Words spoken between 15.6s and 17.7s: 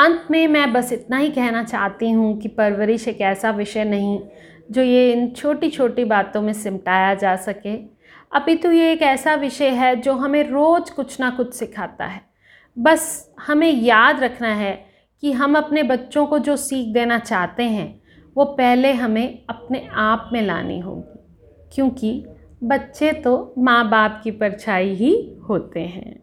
बच्चों को जो सीख देना चाहते